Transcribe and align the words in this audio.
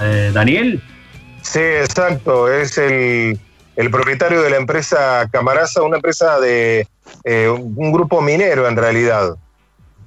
Eh, 0.00 0.30
Daniel. 0.32 0.82
Sí, 1.42 1.60
exacto. 1.60 2.52
Es 2.52 2.78
el, 2.78 3.38
propietario 3.90 4.42
de 4.42 4.50
la 4.50 4.56
empresa 4.56 5.28
Camaraza, 5.30 5.82
una 5.82 5.96
empresa 5.96 6.38
de 6.40 6.86
eh, 7.24 7.48
un 7.48 7.92
grupo 7.92 8.20
minero 8.20 8.68
en 8.68 8.76
realidad. 8.76 9.36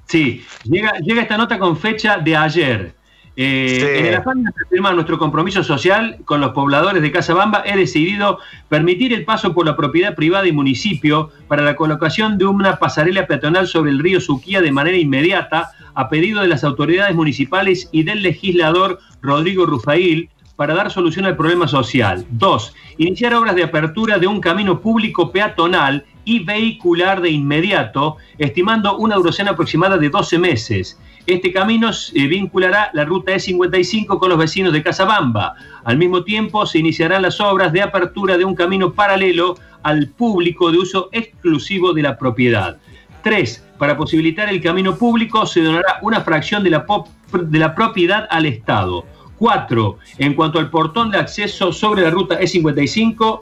Sí, 0.07 0.45
llega, 0.63 0.93
llega 0.99 1.21
esta 1.21 1.37
nota 1.37 1.57
con 1.57 1.77
fecha 1.77 2.17
de 2.17 2.35
ayer. 2.35 2.93
Eh, 3.35 3.99
en 3.99 4.05
el 4.05 4.15
afán 4.15 4.43
de 4.43 4.51
afirmar 4.65 4.93
nuestro 4.93 5.17
compromiso 5.17 5.63
social 5.63 6.17
con 6.25 6.39
los 6.39 6.51
pobladores 6.51 7.01
de 7.01 7.11
Casabamba, 7.11 7.63
he 7.65 7.75
decidido 7.75 8.37
permitir 8.69 9.11
el 9.11 9.25
paso 9.25 9.53
por 9.53 9.65
la 9.65 9.75
propiedad 9.75 10.15
privada 10.15 10.47
y 10.47 10.51
municipio 10.51 11.31
para 11.47 11.63
la 11.63 11.75
colocación 11.75 12.37
de 12.37 12.45
una 12.45 12.77
pasarela 12.77 13.25
peatonal 13.25 13.67
sobre 13.67 13.89
el 13.89 13.99
río 13.99 14.21
Suquía 14.21 14.61
de 14.61 14.71
manera 14.71 14.97
inmediata, 14.97 15.71
a 15.95 16.09
pedido 16.09 16.41
de 16.41 16.47
las 16.47 16.63
autoridades 16.63 17.15
municipales 17.15 17.89
y 17.91 18.03
del 18.03 18.21
legislador 18.21 18.99
Rodrigo 19.21 19.65
Rufail, 19.65 20.29
para 20.55 20.75
dar 20.75 20.91
solución 20.91 21.25
al 21.25 21.35
problema 21.35 21.67
social. 21.67 22.25
Dos, 22.29 22.75
iniciar 22.97 23.33
obras 23.33 23.55
de 23.55 23.63
apertura 23.63 24.19
de 24.19 24.27
un 24.27 24.39
camino 24.39 24.79
público 24.79 25.31
peatonal 25.31 26.05
y 26.25 26.43
vehicular 26.43 27.21
de 27.21 27.31
inmediato, 27.31 28.17
estimando 28.37 28.97
una 28.97 29.15
duración 29.15 29.47
aproximada 29.47 29.97
de 29.97 30.09
12 30.09 30.37
meses. 30.37 30.99
Este 31.25 31.53
camino 31.53 31.89
eh, 31.89 32.27
vinculará 32.27 32.89
la 32.93 33.05
ruta 33.05 33.31
E55 33.31 34.19
con 34.19 34.29
los 34.29 34.37
vecinos 34.37 34.73
de 34.73 34.83
Casabamba. 34.83 35.55
Al 35.85 35.97
mismo 35.97 36.23
tiempo, 36.25 36.65
se 36.65 36.79
iniciarán 36.79 37.21
las 37.21 37.39
obras 37.39 37.71
de 37.71 37.81
apertura 37.81 38.37
de 38.37 38.43
un 38.43 38.55
camino 38.55 38.91
paralelo 38.93 39.55
al 39.83 40.07
público 40.07 40.69
de 40.71 40.79
uso 40.79 41.09
exclusivo 41.13 41.93
de 41.93 42.01
la 42.01 42.17
propiedad. 42.17 42.77
Tres, 43.21 43.63
para 43.77 43.95
posibilitar 43.95 44.49
el 44.49 44.61
camino 44.61 44.97
público 44.97 45.45
se 45.45 45.61
donará 45.61 45.99
una 46.01 46.21
fracción 46.21 46.61
de 46.61 46.71
la, 46.71 47.75
propiedad 47.75 48.27
al 48.29 48.45
Estado. 48.45 49.05
Cuatro, 49.37 49.99
en 50.17 50.33
cuanto 50.33 50.59
al 50.59 50.69
portón 50.69 51.09
de 51.09 51.19
acceso 51.19 51.71
sobre 51.71 52.01
la 52.01 52.09
ruta 52.09 52.39
E55, 52.39 53.41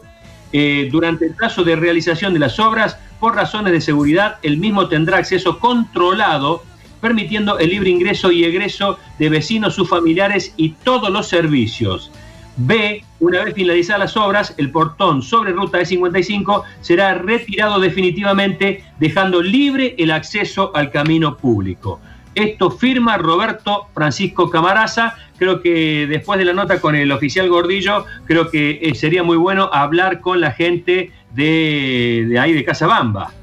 eh, 0.53 0.87
durante 0.91 1.25
el 1.25 1.33
plazo 1.33 1.63
de 1.63 1.75
realización 1.75 2.33
de 2.33 2.39
las 2.39 2.59
obras, 2.59 2.97
por 3.19 3.35
razones 3.35 3.73
de 3.73 3.81
seguridad, 3.81 4.37
el 4.43 4.57
mismo 4.57 4.87
tendrá 4.87 5.17
acceso 5.17 5.57
controlado 5.57 6.63
permitiendo 7.01 7.59
el 7.59 7.71
libre 7.71 7.89
ingreso 7.89 8.31
y 8.31 8.45
egreso 8.45 8.97
de 9.19 9.29
vecinos, 9.29 9.75
sus 9.75 9.89
familiares 9.89 10.53
y 10.55 10.69
todos 10.69 11.09
los 11.09 11.27
servicios. 11.27 12.11
B, 12.57 13.03
una 13.19 13.43
vez 13.43 13.55
finalizadas 13.55 13.99
las 13.99 14.17
obras, 14.17 14.53
el 14.57 14.71
portón 14.71 15.21
sobre 15.21 15.51
ruta 15.51 15.79
E55 15.79 16.63
será 16.81 17.15
retirado 17.15 17.79
definitivamente, 17.79 18.83
dejando 18.99 19.41
libre 19.41 19.95
el 19.97 20.11
acceso 20.11 20.71
al 20.75 20.91
camino 20.91 21.37
público. 21.37 21.99
Esto 22.35 22.71
firma 22.71 23.17
Roberto 23.17 23.87
Francisco 23.93 24.49
Camaraza. 24.49 25.15
Creo 25.37 25.61
que 25.61 26.07
después 26.07 26.39
de 26.39 26.45
la 26.45 26.53
nota 26.53 26.79
con 26.79 26.95
el 26.95 27.11
oficial 27.11 27.49
Gordillo, 27.49 28.05
creo 28.25 28.49
que 28.49 28.79
eh, 28.81 28.95
sería 28.95 29.23
muy 29.23 29.37
bueno 29.37 29.69
hablar 29.73 30.21
con 30.21 30.39
la 30.39 30.51
gente 30.51 31.11
de, 31.33 32.25
de 32.29 32.39
ahí 32.39 32.53
de 32.53 32.63
Casabamba. 32.63 33.33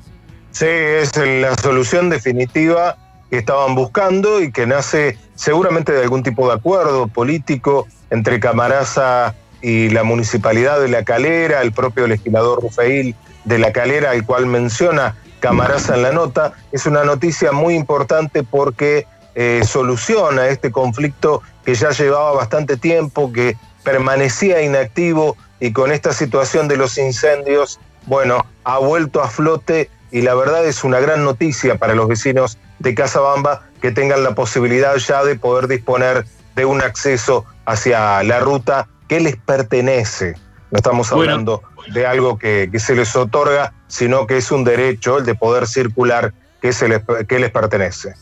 Sí, 0.53 0.67
es 0.67 1.17
la 1.17 1.55
solución 1.57 2.09
definitiva 2.09 2.97
que 3.31 3.39
estaban 3.39 3.75
buscando 3.75 4.41
y 4.41 4.51
que 4.53 4.67
nace 4.67 5.19
seguramente 5.35 5.93
de 5.93 6.03
algún 6.03 6.23
tipo 6.23 6.49
de 6.49 6.55
acuerdo 6.55 7.07
político 7.09 7.87
entre 8.11 8.41
Camaraza 8.41 9.35
y 9.61 9.91
la 9.91 10.03
municipalidad 10.03 10.81
de 10.81 10.89
La 10.89 11.05
Calera, 11.05 11.63
el 11.63 11.73
propio 11.73 12.07
legislador 12.07 12.63
Rufail 12.63 13.15
de 13.45 13.59
La 13.59 13.73
Calera, 13.73 14.11
al 14.13 14.25
cual 14.25 14.47
menciona 14.47 15.17
Camaraza 15.41 15.95
en 15.95 16.03
la 16.03 16.13
nota. 16.13 16.53
Es 16.73 16.87
una 16.87 17.05
noticia 17.05 17.53
muy 17.53 17.75
importante 17.75 18.43
porque 18.43 19.07
eh, 19.35 19.63
soluciona 19.65 20.49
este 20.49 20.73
conflicto 20.73 21.43
que 21.65 21.75
ya 21.75 21.91
llevaba 21.91 22.33
bastante 22.33 22.77
tiempo, 22.77 23.33
que 23.33 23.57
permanecía 23.85 24.63
inactivo 24.63 25.37
y 25.61 25.73
con 25.73 25.93
esta 25.93 26.13
situación 26.13 26.69
de 26.69 26.77
los 26.77 26.99
incendios, 26.99 27.79
bueno, 28.07 28.47
ha 28.65 28.79
vuelto 28.79 29.23
a 29.23 29.29
flote 29.29 29.91
y 30.11 30.23
la 30.23 30.35
verdad 30.35 30.67
es 30.67 30.85
una 30.85 31.01
gran 31.01 31.25
noticia 31.25 31.77
para 31.77 31.95
los 31.95 32.09
vecinos 32.09 32.59
de 32.79 32.95
Casabamba 32.95 33.63
que 33.81 33.91
tengan 33.91 34.23
la 34.23 34.35
posibilidad 34.35 34.97
ya 34.97 35.25
de 35.25 35.37
poder 35.37 35.69
disponer 35.69 36.25
de 36.57 36.65
un 36.65 36.83
acceso 36.83 37.45
hacia 37.67 38.23
la 38.23 38.41
ruta 38.41 38.89
que 39.09 39.21
les 39.21 39.37
pertenece. 39.37 40.35
No 40.71 40.77
estamos 40.77 41.11
hablando 41.13 41.63
de 41.93 42.07
algo 42.07 42.39
que, 42.39 42.71
se 42.79 42.95
les 42.95 43.15
otorga, 43.17 43.73
sino 43.87 44.27
que 44.27 44.37
es 44.37 44.51
un 44.51 44.65
derecho 44.65 45.19
el 45.19 45.25
de 45.25 45.35
poder 45.35 45.67
circular 45.67 46.35
que, 46.61 46.73
se 46.73 46.89
les, 46.89 47.03
que 47.27 47.39
les 47.39 47.51
pertenece. 47.51 48.15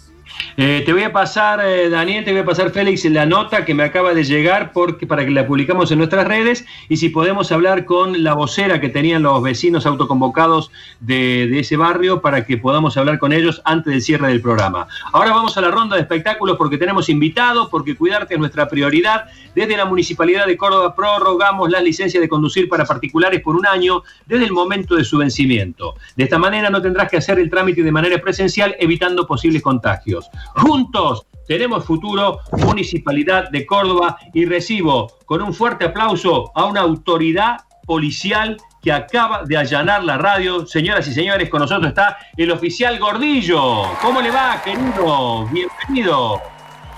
Eh, 0.58 0.82
te 0.86 0.92
voy 0.92 1.02
a 1.02 1.12
pasar, 1.12 1.60
eh, 1.64 1.90
Daniel, 1.90 2.24
te 2.24 2.32
voy 2.32 2.40
a 2.40 2.44
pasar, 2.44 2.70
Félix, 2.70 3.04
la 3.04 3.26
nota 3.26 3.64
que 3.64 3.74
me 3.74 3.82
acaba 3.82 4.14
de 4.14 4.24
llegar 4.24 4.72
porque, 4.72 5.06
para 5.06 5.24
que 5.24 5.30
la 5.30 5.46
publicamos 5.46 5.90
en 5.90 5.98
nuestras 5.98 6.26
redes 6.26 6.64
y 6.88 6.96
si 6.96 7.10
podemos 7.10 7.52
hablar 7.52 7.84
con 7.84 8.24
la 8.24 8.32
vocera 8.32 8.80
que 8.80 8.88
tenían 8.88 9.22
los 9.22 9.42
vecinos 9.42 9.84
autoconvocados 9.84 10.70
de, 11.00 11.46
de, 11.48 11.60
ese 11.60 11.76
barrio 11.76 12.22
para 12.22 12.46
que 12.46 12.56
podamos 12.56 12.96
hablar 12.96 13.18
con 13.18 13.32
ellos 13.32 13.60
antes 13.64 13.92
del 13.92 14.02
cierre 14.02 14.28
del 14.28 14.40
programa. 14.40 14.88
Ahora 15.12 15.30
vamos 15.30 15.56
a 15.58 15.60
la 15.60 15.70
ronda 15.70 15.96
de 15.96 16.02
espectáculos 16.02 16.56
porque 16.56 16.78
tenemos 16.78 17.08
invitados, 17.08 17.68
porque 17.70 17.94
cuidarte 17.94 18.34
es 18.34 18.40
nuestra 18.40 18.66
prioridad. 18.68 19.26
Desde 19.54 19.76
la 19.76 19.84
Municipalidad 19.84 20.46
de 20.46 20.56
Córdoba 20.56 20.94
prorrogamos 20.94 21.70
las 21.70 21.82
licencias 21.82 22.20
de 22.20 22.28
conducir 22.28 22.68
para 22.68 22.84
particulares 22.84 23.40
por 23.40 23.56
un 23.56 23.66
año 23.66 24.02
desde 24.26 24.44
el 24.44 24.52
momento 24.52 24.96
de 24.96 25.04
su 25.04 25.18
vencimiento. 25.18 25.94
De 26.16 26.24
esta 26.24 26.38
manera 26.38 26.70
no 26.70 26.80
tendrás 26.80 27.10
que 27.10 27.18
hacer 27.18 27.38
el 27.38 27.50
trámite 27.50 27.82
de 27.82 27.92
manera 27.92 28.18
presencial 28.20 28.74
evitando 28.78 29.26
posibles 29.26 29.62
contagios. 29.62 30.25
Juntos 30.54 31.26
tenemos 31.46 31.84
futuro, 31.84 32.40
Municipalidad 32.58 33.50
de 33.50 33.64
Córdoba, 33.66 34.18
y 34.34 34.46
recibo 34.46 35.12
con 35.26 35.42
un 35.42 35.54
fuerte 35.54 35.84
aplauso 35.84 36.50
a 36.54 36.64
una 36.64 36.80
autoridad 36.80 37.58
policial 37.86 38.56
que 38.82 38.92
acaba 38.92 39.44
de 39.44 39.56
allanar 39.56 40.02
la 40.04 40.18
radio. 40.18 40.66
Señoras 40.66 41.06
y 41.08 41.12
señores, 41.12 41.48
con 41.48 41.60
nosotros 41.60 41.88
está 41.88 42.18
el 42.36 42.50
oficial 42.50 42.98
Gordillo. 42.98 43.84
¿Cómo 44.02 44.20
le 44.20 44.30
va, 44.30 44.60
querido? 44.62 45.46
Bienvenido. 45.46 46.40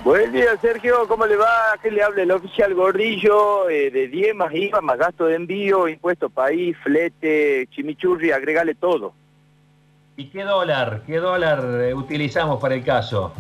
Buen 0.03 0.33
día, 0.33 0.57
Sergio. 0.61 1.07
¿Cómo 1.09 1.27
le 1.27 1.37
va? 1.37 1.75
¿Qué 1.83 1.91
le 1.91 2.03
habla 2.03 2.23
el 2.23 2.31
oficial 2.31 2.73
Gordillo? 2.73 3.69
Eh, 3.69 3.91
de 3.91 4.09
10 4.09 4.35
más 4.35 4.55
IVA, 4.55 4.81
más 4.81 4.97
gasto 4.97 5.27
de 5.27 5.35
envío, 5.35 5.89
impuesto 5.89 6.31
país, 6.31 6.77
flete, 6.83 7.69
chimichurri, 7.71 8.31
agregale 8.31 8.75
todo. 8.75 9.13
¿Y 10.19 10.31
qué 10.31 10.43
dólar, 10.43 11.03
qué 11.07 11.19
dólar 11.19 11.65
eh, 11.81 11.95
utilizamos 11.95 12.61
para 12.61 12.75
el 12.75 12.83
caso? 12.83 13.33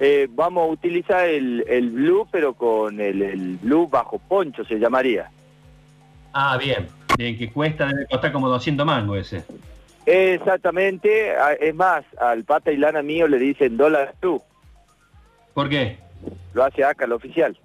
Eh, 0.00 0.26
vamos 0.28 0.64
a 0.64 0.72
utilizar 0.72 1.28
el, 1.28 1.90
blue, 1.92 2.26
pero 2.32 2.52
con 2.52 3.00
el, 3.00 3.56
blue 3.62 3.86
bajo 3.86 4.18
poncho 4.18 4.64
se 4.64 4.80
llamaría. 4.80 5.30
Ah, 6.32 6.58
bien, 6.60 6.88
bien, 7.16 7.38
que 7.38 7.52
cuesta, 7.52 7.86
debe 7.86 8.06
costar 8.08 8.32
como 8.32 8.48
200 8.48 8.84
mangos 8.84 9.18
ese. 9.18 9.44
Exactamente, 10.04 11.34
es 11.60 11.74
más, 11.76 12.04
al 12.18 12.42
pata 12.42 12.72
y 12.72 12.76
lana 12.76 13.02
mío 13.02 13.28
le 13.28 13.38
dicen 13.38 13.76
dólar 13.76 14.16
tú. 14.18 14.42
¿Por 15.54 15.68
qué? 15.68 15.96
Lo 16.54 16.64
hace 16.64 16.82
acá 16.82 17.04
el 17.04 17.12
oficial. 17.12 17.56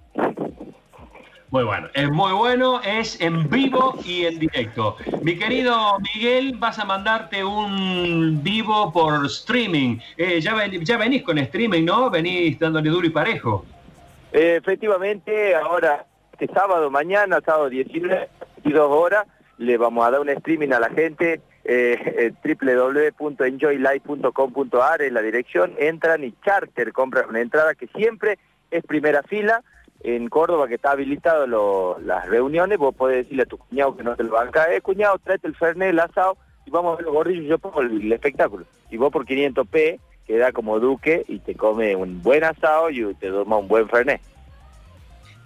Muy 1.51 1.63
bueno, 1.65 1.89
es 1.93 2.09
muy 2.09 2.31
bueno, 2.31 2.81
es 2.81 3.19
en 3.19 3.49
vivo 3.49 3.99
y 4.05 4.25
en 4.25 4.39
directo. 4.39 4.95
Mi 5.21 5.37
querido 5.37 5.99
Miguel, 5.99 6.55
vas 6.57 6.79
a 6.79 6.85
mandarte 6.85 7.43
un 7.43 8.41
vivo 8.41 8.93
por 8.93 9.25
streaming. 9.25 9.97
Eh, 10.15 10.39
ya, 10.39 10.55
ya 10.65 10.95
venís 10.95 11.23
con 11.23 11.37
streaming, 11.39 11.83
¿no? 11.83 12.09
Venís 12.09 12.57
dándole 12.57 12.89
duro 12.89 13.05
y 13.05 13.09
parejo. 13.09 13.65
Eh, 14.31 14.59
efectivamente, 14.61 15.53
ahora, 15.53 16.05
este 16.31 16.47
sábado, 16.53 16.89
mañana, 16.89 17.41
sábado 17.45 17.69
19, 17.69 18.29
22 18.63 18.89
horas, 18.89 19.27
le 19.57 19.77
vamos 19.77 20.07
a 20.07 20.11
dar 20.11 20.21
un 20.21 20.29
streaming 20.29 20.71
a 20.71 20.79
la 20.79 20.89
gente. 20.89 21.41
Eh, 21.65 22.31
www.enjoylife.com.ar 22.45 25.01
es 25.01 25.11
la 25.11 25.21
dirección, 25.21 25.73
entran 25.77 26.23
y 26.23 26.33
charter 26.45 26.93
compran 26.93 27.27
una 27.27 27.41
entrada 27.41 27.75
que 27.75 27.87
siempre 27.87 28.39
es 28.71 28.85
primera 28.85 29.21
fila 29.23 29.61
en 30.03 30.29
Córdoba 30.29 30.67
que 30.67 30.75
está 30.75 30.91
habilitado 30.91 31.99
las 31.99 32.27
reuniones, 32.27 32.77
vos 32.77 32.95
podés 32.95 33.17
decirle 33.17 33.43
a 33.43 33.47
tu 33.47 33.57
cuñado 33.57 33.95
que 33.95 34.03
no 34.03 34.15
te 34.15 34.23
lo 34.23 34.31
banca, 34.31 34.73
eh, 34.73 34.81
cuñado, 34.81 35.17
tráete 35.19 35.47
el 35.47 35.55
fernet, 35.55 35.89
el 35.89 35.99
asado, 35.99 36.37
y 36.65 36.71
vamos 36.71 36.93
a 36.93 36.95
ver 36.97 37.05
los 37.05 37.13
gordillos, 37.13 37.45
yo 37.45 37.59
pongo 37.59 37.81
el, 37.81 38.11
espectáculo. 38.11 38.65
Y 38.89 38.97
vos 38.97 39.11
por 39.11 39.25
500p, 39.25 39.99
que 40.25 40.37
da 40.37 40.51
como 40.51 40.79
duque, 40.79 41.23
y 41.27 41.39
te 41.39 41.55
come 41.55 41.95
un 41.95 42.21
buen 42.21 42.43
asado 42.43 42.89
y 42.89 43.13
te 43.15 43.29
toma 43.29 43.57
un 43.57 43.67
buen 43.67 43.87
fernet. 43.89 44.21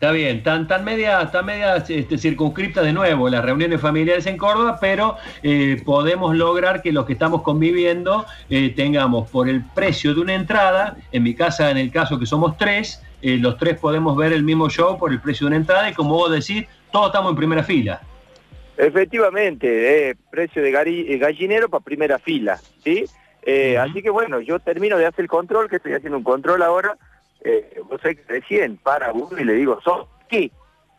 Está 0.05 0.13
bien, 0.13 0.43
tan, 0.43 0.67
tan 0.67 0.83
media, 0.83 1.31
tan 1.31 1.47
media 1.47 1.77
este, 1.77 2.19
circunscripta 2.19 2.83
de 2.83 2.93
nuevo 2.93 3.27
las 3.27 3.43
reuniones 3.43 3.81
familiares 3.81 4.27
en 4.27 4.37
Córdoba, 4.37 4.77
pero 4.79 5.17
eh, 5.41 5.81
podemos 5.83 6.35
lograr 6.35 6.83
que 6.83 6.91
los 6.91 7.07
que 7.07 7.13
estamos 7.13 7.41
conviviendo 7.41 8.23
eh, 8.51 8.71
tengamos 8.75 9.27
por 9.31 9.49
el 9.49 9.63
precio 9.73 10.13
de 10.13 10.21
una 10.21 10.35
entrada, 10.35 10.95
en 11.11 11.23
mi 11.23 11.33
casa, 11.33 11.71
en 11.71 11.77
el 11.77 11.91
caso 11.91 12.19
que 12.19 12.27
somos 12.27 12.55
tres, 12.55 13.01
eh, 13.23 13.37
los 13.37 13.57
tres 13.57 13.79
podemos 13.79 14.15
ver 14.15 14.31
el 14.31 14.43
mismo 14.43 14.69
show 14.69 14.95
por 14.99 15.11
el 15.11 15.19
precio 15.19 15.45
de 15.45 15.47
una 15.47 15.55
entrada 15.55 15.89
y 15.89 15.93
como 15.95 16.13
vos 16.13 16.31
decís, 16.31 16.67
todos 16.91 17.07
estamos 17.07 17.31
en 17.31 17.37
primera 17.37 17.63
fila. 17.63 17.99
Efectivamente, 18.77 20.15
precio 20.29 20.61
de 20.61 21.17
gallinero 21.17 21.67
para 21.67 21.83
primera 21.83 22.19
fila, 22.19 22.59
¿sí? 22.83 23.05
Así 23.79 24.03
que 24.03 24.11
bueno, 24.11 24.39
yo 24.39 24.59
termino 24.59 24.99
de 24.99 25.07
hacer 25.07 25.23
el 25.23 25.29
control, 25.29 25.67
que 25.67 25.77
estoy 25.77 25.93
haciendo 25.93 26.19
un 26.19 26.23
control 26.23 26.61
ahora, 26.61 26.95
eh, 27.45 27.79
vos 27.87 28.01
sabés 28.01 28.17
que 28.17 28.33
recién 28.33 28.77
para 28.77 29.13
uno 29.13 29.37
y 29.37 29.43
le 29.43 29.53
digo, 29.53 29.79
¿sos 29.81 30.07
qué? 30.27 30.51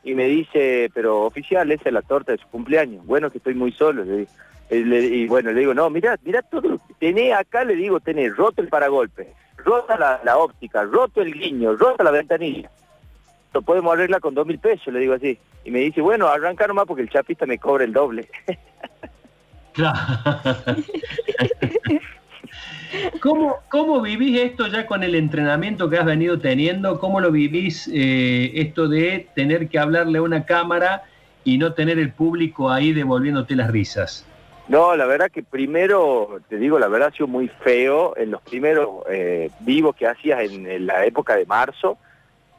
Y 0.04 0.14
me 0.14 0.26
dice, 0.26 0.88
pero 0.94 1.22
oficial, 1.22 1.70
esa 1.72 1.88
es 1.88 1.92
la 1.92 2.02
torta 2.02 2.30
de 2.32 2.38
su 2.38 2.46
cumpleaños. 2.46 3.04
Bueno, 3.04 3.30
que 3.30 3.38
estoy 3.38 3.54
muy 3.54 3.72
solo, 3.72 4.04
le 4.04 4.18
digo. 4.18 4.30
Y 4.70 5.26
bueno, 5.26 5.50
le 5.52 5.60
digo, 5.60 5.74
no, 5.74 5.90
mira, 5.90 6.16
mira 6.24 6.42
todo 6.42 6.68
lo 6.68 6.78
que 6.78 6.94
tenés 6.98 7.34
acá, 7.34 7.64
le 7.64 7.74
digo, 7.74 8.00
tenés 8.00 8.36
roto 8.36 8.62
el 8.62 8.68
paragolpe, 8.68 9.32
rota 9.58 10.20
la, 10.24 10.38
óptica, 10.38 10.84
roto 10.84 11.20
el 11.20 11.32
guiño, 11.32 11.74
rota 11.74 12.04
la 12.04 12.12
ventanilla. 12.12 12.70
Lo 13.52 13.62
podemos 13.62 13.92
arreglar 13.92 14.20
con 14.20 14.34
dos 14.34 14.46
mil 14.46 14.58
pesos, 14.58 14.92
le 14.92 15.00
digo 15.00 15.14
así. 15.14 15.38
Y 15.64 15.70
me 15.72 15.80
dice, 15.80 16.00
bueno, 16.00 16.28
arranca 16.28 16.66
nomás 16.66 16.86
porque 16.86 17.02
el 17.02 17.10
chapista 17.10 17.46
me 17.46 17.58
cobra 17.58 17.84
el 17.84 17.92
doble. 17.92 18.28
Claro. 19.72 19.98
¿Cómo, 23.20 23.56
¿Cómo, 23.68 24.00
vivís 24.00 24.40
esto 24.40 24.66
ya 24.68 24.86
con 24.86 25.02
el 25.02 25.14
entrenamiento 25.14 25.88
que 25.90 25.98
has 25.98 26.04
venido 26.04 26.38
teniendo? 26.38 26.98
¿Cómo 27.00 27.20
lo 27.20 27.30
vivís 27.30 27.88
eh, 27.92 28.52
esto 28.54 28.88
de 28.88 29.28
tener 29.34 29.68
que 29.68 29.78
hablarle 29.78 30.18
a 30.18 30.22
una 30.22 30.44
cámara 30.44 31.04
y 31.44 31.58
no 31.58 31.72
tener 31.72 31.98
el 31.98 32.12
público 32.12 32.70
ahí 32.70 32.92
devolviéndote 32.92 33.54
las 33.56 33.70
risas? 33.70 34.26
No, 34.68 34.96
la 34.96 35.06
verdad 35.06 35.30
que 35.30 35.44
primero, 35.44 36.40
te 36.48 36.56
digo, 36.56 36.78
la 36.78 36.88
verdad 36.88 37.08
ha 37.08 37.12
sido 37.12 37.28
muy 37.28 37.48
feo 37.48 38.16
en 38.16 38.32
los 38.32 38.42
primeros 38.42 39.04
eh, 39.08 39.48
vivos 39.60 39.94
que 39.94 40.08
hacías 40.08 40.40
en, 40.40 40.86
la 40.86 41.06
época 41.06 41.36
de 41.36 41.46
marzo 41.46 41.98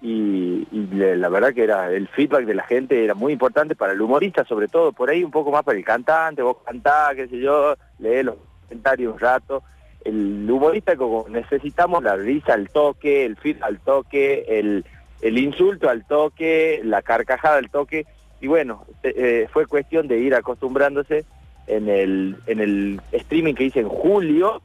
y, 0.01 0.65
la 0.93 1.27
verdad 1.27 1.53
que 1.53 1.63
era 1.63 1.91
el 1.91 2.07
feedback 2.07 2.45
de 2.45 2.53
la 2.53 2.63
gente 2.63 3.03
era 3.03 3.13
muy 3.13 3.33
importante 3.33 3.75
para 3.75 3.91
el 3.91 4.01
humorista 4.01 4.45
sobre 4.45 4.69
todo, 4.69 4.93
por 4.93 5.09
ahí 5.09 5.23
un 5.23 5.31
poco 5.31 5.51
más 5.51 5.63
para 5.63 5.77
el 5.77 5.83
cantante, 5.83 6.41
vos 6.41 6.57
cantás, 6.65 7.15
qué 7.15 7.27
sé 7.27 7.39
yo, 7.39 7.75
lee 7.99 8.23
los 8.23 8.35
comentarios 8.67 9.13
un 9.13 9.19
rato. 9.19 9.63
El 10.05 10.49
humorista 10.49 10.95
como 10.95 11.27
necesitamos 11.29 12.03
la 12.03 12.15
risa 12.15 12.53
al 12.53 12.69
toque, 12.69 13.25
el 13.25 13.35
feed 13.35 13.57
al 13.61 13.79
toque, 13.79 14.45
el, 14.47 14.85
el 15.21 15.37
insulto 15.37 15.89
al 15.89 16.05
toque, 16.05 16.81
la 16.83 17.01
carcajada 17.01 17.57
al 17.57 17.69
toque 17.69 18.05
y 18.39 18.47
bueno, 18.47 18.85
eh, 19.03 19.47
fue 19.51 19.65
cuestión 19.65 20.07
de 20.07 20.19
ir 20.19 20.35
acostumbrándose 20.35 21.25
en 21.65 21.89
el, 21.89 22.37
en 22.45 22.59
el 22.59 23.01
streaming 23.11 23.55
que 23.55 23.65
hice 23.65 23.79
en 23.79 23.89
julio, 23.89 24.61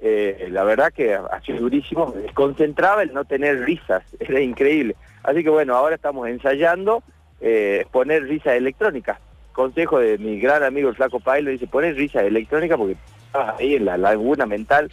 eh, 0.00 0.48
la 0.50 0.64
verdad 0.64 0.92
que 0.92 1.14
ha 1.14 1.40
sido 1.44 1.60
durísimo, 1.60 2.12
desconcentraba 2.12 3.02
el 3.02 3.12
no 3.12 3.24
tener 3.24 3.64
risas, 3.64 4.04
era 4.20 4.40
increíble. 4.40 4.96
Así 5.22 5.42
que 5.42 5.50
bueno, 5.50 5.74
ahora 5.74 5.96
estamos 5.96 6.28
ensayando 6.28 7.02
eh, 7.40 7.84
poner 7.90 8.24
risas 8.24 8.54
electrónicas. 8.54 9.18
Consejo 9.52 9.98
de 9.98 10.18
mi 10.18 10.38
gran 10.38 10.62
amigo 10.62 10.92
Flaco 10.92 11.18
Pailo, 11.18 11.50
dice, 11.50 11.66
poner 11.66 11.96
risas 11.96 12.24
electrónicas 12.24 12.78
porque 12.78 12.96
ahí 13.40 13.76
en 13.76 13.84
la 13.84 13.96
laguna 13.96 14.46
mental, 14.46 14.92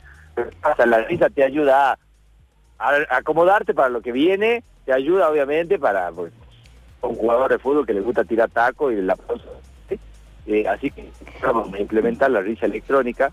pasa, 0.62 0.86
la 0.86 1.00
risa 1.00 1.30
te 1.30 1.44
ayuda 1.44 1.98
a, 2.80 2.95
acomodarte 3.10 3.74
para 3.74 3.90
lo 3.90 4.01
que 4.01 4.12
viene, 4.12 4.63
te 4.86 4.94
ayuda 4.94 5.30
obviamente 5.30 5.80
para 5.80 6.12
pues, 6.12 6.34
un 7.01 7.16
jugador 7.16 7.51
de 7.51 7.60
fútbol 7.60 7.86
que 7.86 7.94
le 7.94 8.01
gusta 8.01 8.24
tirar 8.24 8.50
taco 8.50 8.92
y 8.92 9.01
la 9.01 9.16
eh, 10.45 10.68
así 10.68 10.92
que 10.92 11.10
vamos 11.42 11.74
a 11.74 11.80
implementar 11.80 12.30
la 12.30 12.42
risa 12.42 12.66
electrónica, 12.66 13.31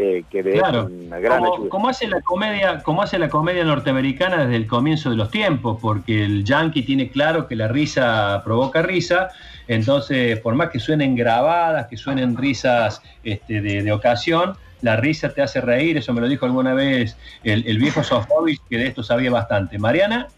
eh, 0.00 0.22
que 0.30 0.42
ve 0.42 0.62
una 0.62 1.18
gran 1.18 1.42
como, 1.42 1.68
Como 1.68 1.88
hace, 1.88 2.06
la 2.06 2.20
comedia, 2.20 2.84
como 2.84 3.02
hace 3.02 3.18
la 3.18 3.28
comedia 3.28 3.64
norteamericana 3.64 4.44
desde 4.44 4.54
el 4.54 4.68
comienzo 4.68 5.10
de 5.10 5.16
los 5.16 5.28
tiempos, 5.28 5.78
porque 5.82 6.22
el 6.24 6.44
yankee 6.44 6.82
tiene 6.82 7.10
claro 7.10 7.48
que 7.48 7.56
la 7.56 7.66
risa 7.66 8.40
provoca 8.44 8.80
risa, 8.80 9.30
entonces 9.66 10.38
por 10.38 10.54
más 10.54 10.70
que 10.70 10.78
suenen 10.78 11.16
grabadas, 11.16 11.88
que 11.88 11.96
suenen 11.96 12.36
risas 12.36 13.02
este, 13.24 13.60
de, 13.60 13.90
ocasión, 13.90 14.56
la 14.82 14.94
risa 14.94 15.34
te 15.34 15.42
hace 15.42 15.60
reír, 15.60 15.96
eso 15.96 16.12
me 16.12 16.20
lo 16.20 16.28
dijo 16.28 16.46
alguna 16.46 16.74
vez 16.74 17.16
el, 17.42 17.66
el 17.66 17.78
viejo 17.78 18.04
Sofovich, 18.04 18.60
que 18.70 18.78
de 18.78 18.86
esto 18.86 19.02
sabía 19.02 19.32
bastante. 19.32 19.80
Mariana. 19.80 20.28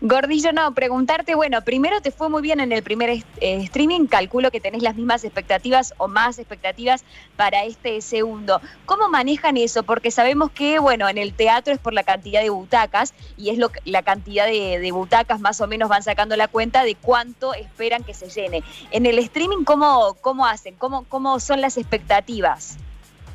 Gordillo, 0.00 0.52
no, 0.52 0.72
preguntarte, 0.74 1.34
bueno, 1.34 1.62
primero 1.62 2.00
te 2.00 2.10
fue 2.10 2.28
muy 2.28 2.42
bien 2.42 2.60
en 2.60 2.72
el 2.72 2.82
primer 2.82 3.10
eh, 3.10 3.22
streaming, 3.40 4.06
calculo 4.06 4.50
que 4.50 4.60
tenés 4.60 4.82
las 4.82 4.94
mismas 4.94 5.24
expectativas 5.24 5.94
o 5.98 6.08
más 6.08 6.38
expectativas 6.38 7.04
para 7.36 7.64
este 7.64 8.00
segundo. 8.00 8.60
¿Cómo 8.86 9.08
manejan 9.08 9.56
eso? 9.56 9.82
Porque 9.82 10.10
sabemos 10.10 10.50
que, 10.50 10.78
bueno, 10.78 11.08
en 11.08 11.18
el 11.18 11.34
teatro 11.34 11.72
es 11.72 11.80
por 11.80 11.92
la 11.92 12.04
cantidad 12.04 12.42
de 12.42 12.50
butacas 12.50 13.14
y 13.36 13.50
es 13.50 13.58
lo, 13.58 13.70
la 13.84 14.02
cantidad 14.02 14.46
de, 14.46 14.88
butacas 14.92 15.40
más 15.40 15.60
o 15.60 15.66
menos 15.66 15.88
van 15.88 16.02
sacando 16.02 16.36
la 16.36 16.48
cuenta 16.48 16.84
de 16.84 16.94
cuánto 16.94 17.54
esperan 17.54 18.04
que 18.04 18.14
se 18.14 18.28
llene. 18.28 18.62
En 18.90 19.06
el 19.06 19.18
streaming, 19.18 19.64
¿cómo, 19.64 20.16
cómo 20.20 20.46
hacen? 20.46 20.74
¿Cómo, 20.76 21.04
¿Cómo 21.08 21.40
son 21.40 21.60
las 21.60 21.76
expectativas? 21.76 22.78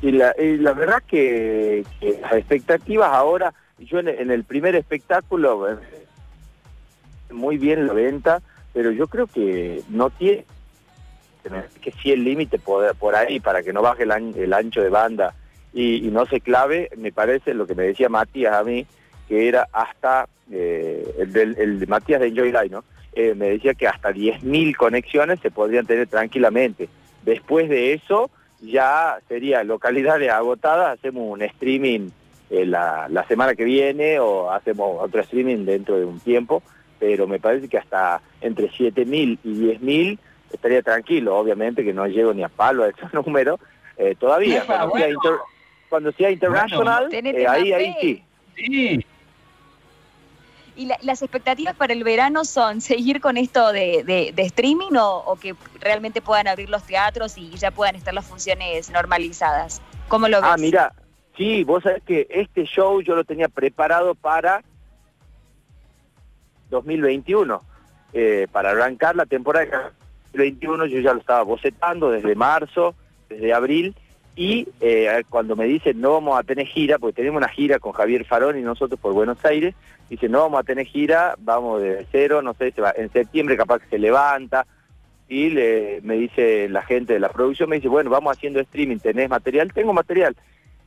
Y 0.02 0.12
la, 0.12 0.34
verdad 0.72 1.02
que, 1.06 1.84
las 2.20 2.32
expectativas 2.32 3.10
ahora, 3.10 3.54
yo 3.78 3.98
en 3.98 4.30
el 4.30 4.44
primer 4.44 4.74
espectáculo 4.74 5.66
muy 7.34 7.58
bien 7.58 7.86
la 7.86 7.92
venta, 7.92 8.42
pero 8.72 8.90
yo 8.90 9.06
creo 9.06 9.26
que 9.26 9.82
no 9.88 10.10
tiene 10.10 10.44
que 11.82 11.92
si 11.92 12.10
el 12.10 12.24
límite 12.24 12.58
por, 12.58 12.94
por, 12.96 13.14
ahí 13.14 13.38
para 13.40 13.62
que 13.62 13.72
no 13.72 13.82
baje 13.82 14.04
el, 14.04 14.52
ancho 14.52 14.82
de 14.82 14.88
banda 14.88 15.34
y, 15.72 16.00
no 16.10 16.24
se 16.26 16.40
clave, 16.40 16.88
me 16.96 17.12
parece 17.12 17.52
lo 17.52 17.66
que 17.66 17.74
me 17.74 17.84
decía 17.84 18.08
Matías 18.08 18.54
a 18.54 18.64
mí, 18.64 18.86
que 19.28 19.48
era 19.48 19.68
hasta, 19.72 20.28
eh, 20.50 21.04
el, 21.18 21.80
de 21.80 21.86
Matías 21.86 22.20
de 22.20 22.28
Enjoy 22.28 22.52
Live, 22.52 22.70
¿no? 22.70 22.84
Eh, 23.12 23.34
me 23.34 23.50
decía 23.50 23.74
que 23.74 23.86
hasta 23.86 24.10
10.000 24.10 24.76
conexiones 24.76 25.40
se 25.40 25.50
podrían 25.50 25.86
tener 25.86 26.06
tranquilamente. 26.06 26.88
Después 27.24 27.68
de 27.68 27.92
eso, 27.92 28.30
ya 28.60 29.18
sería 29.28 29.62
localidades 29.64 30.30
agotadas, 30.30 30.98
hacemos 30.98 31.30
un 31.30 31.42
streaming 31.42 32.10
eh, 32.50 32.66
la, 32.66 33.08
la 33.08 33.26
semana 33.26 33.54
que 33.54 33.64
viene 33.64 34.18
o 34.18 34.50
hacemos 34.50 35.02
otro 35.02 35.20
streaming 35.20 35.64
dentro 35.64 35.96
de 35.96 36.04
un 36.04 36.20
tiempo, 36.20 36.62
pero 37.04 37.26
me 37.26 37.38
parece 37.38 37.68
que 37.68 37.76
hasta 37.76 38.22
entre 38.40 38.70
7.000 38.70 39.38
y 39.44 39.48
10.000 39.50 40.18
estaría 40.50 40.80
tranquilo, 40.80 41.36
obviamente 41.36 41.84
que 41.84 41.92
no 41.92 42.06
llego 42.06 42.32
ni 42.32 42.42
a 42.42 42.48
palo 42.48 42.82
a 42.82 42.88
ese 42.88 43.02
número 43.12 43.60
eh, 43.98 44.14
todavía. 44.18 44.64
Cuando, 45.90 46.12
sea 46.12 46.30
internacional, 46.30 47.12
eh, 47.12 47.46
ahí, 47.46 47.74
ahí 47.74 47.94
sí. 48.00 48.24
sí. 48.56 49.06
¿Y 50.76 50.86
las 51.02 51.20
expectativas 51.20 51.76
para 51.76 51.92
el 51.92 52.04
verano 52.04 52.46
son 52.46 52.80
seguir 52.80 53.20
con 53.20 53.36
esto 53.36 53.70
de, 53.70 54.32
streaming 54.34 54.92
o, 54.98 55.38
que 55.38 55.54
realmente 55.80 56.22
puedan 56.22 56.48
abrir 56.48 56.70
los 56.70 56.84
teatros 56.84 57.36
y 57.36 57.50
ya 57.50 57.70
puedan 57.70 57.96
estar 57.96 58.14
las 58.14 58.24
funciones 58.24 58.88
normalizadas? 58.90 59.82
¿Cómo 60.08 60.26
lo 60.26 60.38
ah, 60.38 60.40
ves? 60.40 60.50
Ah, 60.50 60.56
mira, 60.56 60.92
sí, 61.36 61.64
vos 61.64 61.82
sabés 61.82 62.02
que 62.02 62.26
este 62.30 62.64
show 62.64 63.02
yo 63.02 63.14
lo 63.14 63.24
tenía 63.24 63.50
preparado 63.50 64.14
para 64.14 64.64
2021. 66.74 67.60
Eh, 68.12 68.46
para 68.52 68.70
arrancar 68.70 69.16
la 69.16 69.26
temporada 69.26 69.92
2021 70.34 70.86
yo 70.86 71.00
ya 71.00 71.14
lo 71.14 71.20
estaba 71.20 71.42
bocetando 71.42 72.10
desde 72.10 72.34
marzo, 72.34 72.94
desde 73.28 73.52
abril, 73.52 73.94
y 74.36 74.68
eh, 74.80 75.22
cuando 75.28 75.56
me 75.56 75.64
dicen 75.64 76.00
no 76.00 76.12
vamos 76.12 76.38
a 76.38 76.42
tener 76.42 76.66
gira, 76.66 76.98
porque 76.98 77.16
tenemos 77.16 77.38
una 77.38 77.48
gira 77.48 77.78
con 77.78 77.92
Javier 77.92 78.24
Farón 78.24 78.58
y 78.58 78.62
nosotros 78.62 79.00
por 79.00 79.12
Buenos 79.12 79.44
Aires, 79.44 79.74
dice 80.10 80.28
no 80.28 80.40
vamos 80.40 80.60
a 80.60 80.64
tener 80.64 80.86
gira, 80.86 81.36
vamos 81.38 81.82
de 81.82 82.06
cero, 82.10 82.42
no 82.42 82.54
sé, 82.54 82.72
se 82.72 82.80
va, 82.80 82.92
en 82.96 83.10
septiembre 83.10 83.56
capaz 83.56 83.80
que 83.80 83.88
se 83.90 83.98
levanta, 83.98 84.66
y 85.28 85.50
le, 85.50 86.00
me 86.02 86.16
dice 86.16 86.68
la 86.68 86.82
gente 86.82 87.14
de 87.14 87.20
la 87.20 87.30
producción, 87.30 87.70
me 87.70 87.76
dice, 87.76 87.88
bueno, 87.88 88.10
vamos 88.10 88.36
haciendo 88.36 88.60
streaming, 88.60 88.98
¿tenés 88.98 89.30
material? 89.30 89.72
Tengo 89.72 89.92
material. 89.92 90.36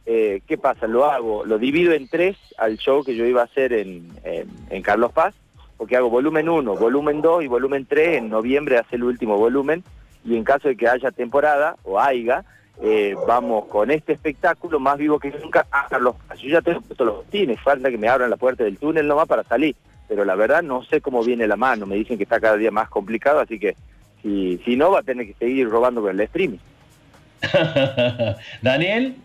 Eh, 0.06 0.42
¿Qué 0.48 0.58
pasa? 0.58 0.88
Lo 0.88 1.06
hago, 1.06 1.44
lo 1.44 1.58
divido 1.58 1.92
en 1.92 2.08
tres 2.08 2.38
al 2.58 2.78
show 2.78 3.04
que 3.04 3.16
yo 3.16 3.26
iba 3.26 3.42
a 3.42 3.46
hacer 3.46 3.74
en, 3.74 4.08
en 4.24 4.82
Carlos 4.84 5.12
Paz, 5.12 5.34
porque 5.78 5.96
hago 5.96 6.10
volumen 6.10 6.50
1, 6.50 6.76
volumen 6.76 7.22
2 7.22 7.44
y 7.44 7.48
volumen 7.48 7.86
3, 7.86 8.18
en 8.18 8.30
noviembre 8.30 8.78
hace 8.78 8.96
el 8.96 9.04
último 9.04 9.38
volumen, 9.38 9.84
y 10.26 10.36
en 10.36 10.44
caso 10.44 10.68
de 10.68 10.76
que 10.76 10.88
haya 10.88 11.12
temporada 11.12 11.76
o 11.84 12.00
haya, 12.00 12.44
eh, 12.82 13.16
vamos 13.28 13.66
con 13.66 13.92
este 13.92 14.14
espectáculo 14.14 14.80
más 14.80 14.98
vivo 14.98 15.20
que 15.20 15.32
nunca 15.32 15.66
hasta 15.72 15.98
los 15.98 16.16
yo 16.40 16.50
ya 16.50 16.62
tengo 16.62 16.82
todos 16.82 17.08
los 17.08 17.26
tines, 17.26 17.60
falta 17.62 17.90
que 17.90 17.98
me 17.98 18.08
abran 18.08 18.30
la 18.30 18.38
puerta 18.38 18.64
del 18.64 18.78
túnel 18.78 19.08
nomás 19.08 19.28
para 19.28 19.44
salir, 19.44 19.76
pero 20.08 20.26
la 20.26 20.36
verdad 20.36 20.62
no 20.62 20.84
sé 20.84 21.02
cómo 21.02 21.24
viene 21.24 21.48
la 21.48 21.56
mano, 21.56 21.86
me 21.86 21.96
dicen 21.96 22.18
que 22.18 22.24
está 22.24 22.40
cada 22.40 22.58
día 22.58 22.72
más 22.72 22.90
complicado, 22.90 23.40
así 23.40 23.60
que 23.60 23.76
si, 24.22 24.60
si 24.66 24.76
no 24.76 24.92
va 24.92 25.00
a 25.00 25.04
tener 25.04 25.26
que 25.28 25.34
seguir 25.34 25.70
robando 25.70 26.02
con 26.02 26.12
el 26.12 26.20
streaming. 26.22 26.60
Daniel. 28.62 29.16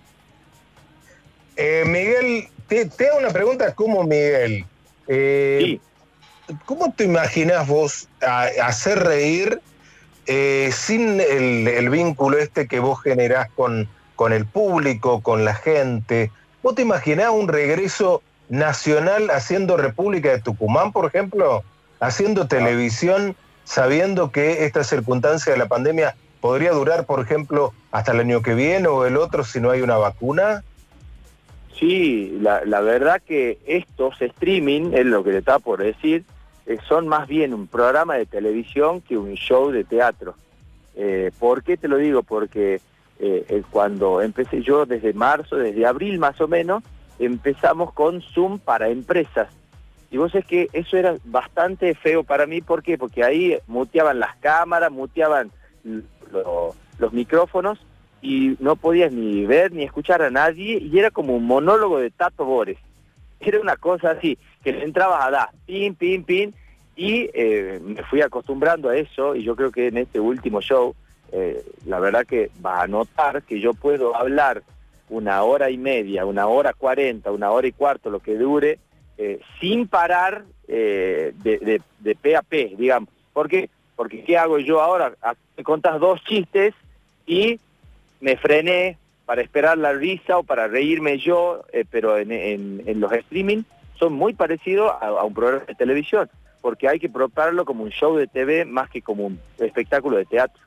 Eh, 1.57 1.85
Miguel, 1.87 2.49
te, 2.69 3.09
hago 3.09 3.19
una 3.19 3.31
pregunta 3.31 3.75
como 3.75 4.05
Miguel. 4.05 4.65
Eh, 5.09 5.61
sí. 5.63 5.81
¿Cómo 6.65 6.93
te 6.93 7.05
imaginas 7.05 7.67
vos 7.67 8.09
hacer 8.63 9.01
reír 9.01 9.61
eh, 10.27 10.71
sin 10.73 11.21
el, 11.21 11.91
vínculo 11.91 12.39
este 12.39 12.67
que 12.67 12.81
vos 12.81 13.01
generás 13.03 13.51
con, 13.51 13.89
con 14.17 14.33
el 14.33 14.47
público, 14.47 15.21
con 15.23 15.45
la 15.45 15.55
gente? 15.55 16.31
¿Vos 16.63 16.75
te 16.75 16.83
imaginás 16.83 17.31
un 17.31 17.49
regreso 17.49 18.23
nacional 18.49 19.31
haciendo 19.31 19.77
República 19.77 20.31
de 20.31 20.41
Tucumán, 20.41 20.93
por 20.93 21.07
ejemplo? 21.07 21.65
Haciendo 22.01 22.47
televisión 22.47 23.37
sabiendo 23.65 24.31
que 24.31 24.65
esta 24.65 24.85
circunstancia 24.85 25.53
de 25.53 25.59
la 25.59 25.67
pandemia 25.67 26.17
podría 26.41 26.73
durar, 26.73 27.07
por 27.07 27.21
ejemplo, 27.21 27.73
hasta 27.91 28.13
el 28.13 28.21
año 28.21 28.43
que 28.43 28.55
viene 28.55 28.89
o 28.89 29.07
el 29.07 29.17
otro 29.17 29.45
si 29.45 29.61
no 29.61 29.71
hay 29.71 29.81
una 29.81 29.97
vacuna? 29.97 30.63
Sí, 31.79 32.37
la, 32.41 32.65
la 32.65 32.81
verdad 32.81 33.23
que 33.27 33.59
estos 33.67 34.21
streaming, 34.21 34.93
es 34.93 35.07
lo 35.07 35.25
que 35.25 35.33
le 35.33 35.39
está 35.39 35.59
por 35.59 35.83
decir, 35.83 36.25
eh, 36.67 36.79
son 36.89 37.09
más 37.09 37.27
bien 37.27 37.55
un 37.55 37.67
programa 37.67 38.15
de 38.15 38.27
televisión 38.27 39.01
que 39.01 39.17
un 39.17 39.35
show 39.35 39.71
de 39.71 39.85
teatro. 39.85 40.35
Eh, 40.95 41.31
¿Por 41.39 41.63
qué 41.63 41.77
te 41.77 41.89
lo 41.89 41.97
digo? 41.97 42.23
Porque 42.23 42.81
eh, 43.19 43.63
cuando 43.71 44.21
empecé 44.21 44.63
yo 44.63 44.87
desde 44.87 45.13
marzo, 45.13 45.57
desde 45.57 45.87
abril 45.87 46.19
más 46.19 46.41
o 46.41 46.49
menos, 46.49 46.83
empezamos 47.19 47.93
con 47.93 48.21
Zoom 48.21 48.59
para 48.59 48.89
empresas. 48.89 49.49
Y 50.11 50.19
vos 50.19 50.35
es 50.35 50.45
que 50.45 50.69
eso 50.73 50.97
era 50.97 51.17
bastante 51.25 51.95
feo 51.95 52.23
para 52.23 52.47
mí, 52.47 52.61
¿por 52.61 52.83
qué? 52.83 52.99
Porque 52.99 53.25
ahí 53.25 53.57
muteaban 53.67 54.21
las 54.21 54.37
cámaras, 54.37 54.93
muteaban 54.93 55.51
los 56.99 57.13
micrófonos 57.13 57.79
y 58.21 58.57
no 58.61 58.77
podías 58.77 59.11
ni 59.11 59.47
ver 59.47 59.73
ni 59.73 59.83
escuchar 59.83 60.23
a 60.23 60.31
nadie 60.31 60.79
y 60.79 60.99
era 60.99 61.11
como 61.11 61.35
un 61.35 61.47
monólogo 61.47 61.99
de 61.99 62.11
Tato 62.11 62.45
Bores. 62.45 62.79
Era 63.45 63.61
una 63.61 63.77
cosa 63.77 64.13
así, 64.13 64.39
que 64.63 64.73
le 64.73 64.85
entrabas 64.85 65.25
a 65.25 65.31
dar, 65.31 65.49
pin, 65.67 65.95
pin, 65.95 66.25
pin, 66.25 66.55
y 66.95 67.29
eh, 67.35 67.81
me 67.83 68.03
fui 68.05 68.21
acostumbrando 68.21 68.89
a 68.89 68.97
eso 68.97 69.35
y 69.35 69.43
yo 69.43 69.57
creo 69.57 69.73
que 69.73 69.89
en 69.89 69.97
este 69.97 70.21
último 70.21 70.61
show, 70.61 70.95
eh, 71.33 71.65
la 71.87 71.99
verdad 71.99 72.27
que 72.27 72.51
va 72.65 72.83
a 72.83 72.87
notar 72.87 73.43
que 73.43 73.61
yo 73.61 73.75
puedo 73.75 74.15
hablar 74.15 74.63
una 75.09 75.43
hora 75.43 75.71
y 75.71 75.79
media, 75.79 76.25
una 76.25 76.47
hora 76.47 76.73
cuarenta, 76.73 77.33
una 77.33 77.51
hora 77.51 77.67
y 77.67 77.73
cuarto, 77.73 78.11
lo 78.11 78.21
que 78.21 78.37
dure, 78.37 78.79
eh, 79.19 79.41
sin 79.61 79.89
parar 79.89 80.45
de, 80.67 81.35
de, 81.43 81.81
de, 81.99 82.15
P 82.15 82.37
a 82.37 82.43
P, 82.43 82.75
digamos. 82.79 83.11
¿Por 83.33 83.49
qué? 83.49 83.69
Porque 83.95 84.25
¿qué 84.25 84.39
hago 84.39 84.59
yo 84.59 84.81
ahora? 84.81 85.13
Ah, 85.21 85.35
me 85.57 85.65
contas 85.65 86.01
dos 86.01 86.23
chistes 86.25 86.73
y 87.27 87.61
me 88.21 88.37
frené 88.37 88.97
para 89.27 89.43
esperar 89.43 89.79
la 89.79 89.93
risa 89.93 90.39
o 90.39 90.43
para 90.43 90.69
reírme 90.69 91.19
yo, 91.19 91.65
pero 91.91 92.19
en, 92.19 92.33
en, 92.33 93.01
los 93.01 93.13
streaming 93.13 93.63
son 93.95 94.13
muy 94.13 94.35
parecidos 94.35 94.93
a 95.01 95.25
un 95.25 95.33
programa 95.33 95.65
de 95.67 95.75
televisión 95.75 96.29
porque 96.63 96.89
hay 96.89 96.99
que 96.99 97.11
proparlo 97.11 97.67
como 97.67 97.83
un 97.83 97.91
show 97.91 98.17
de 98.17 98.29
TV 98.29 98.65
más 98.65 98.89
que 98.89 99.03
como 99.03 99.27
un 99.27 99.39
espectáculo 99.59 100.17
de 100.17 100.25
teatro. 100.25 100.63